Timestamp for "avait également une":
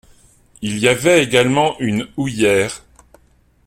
0.87-2.07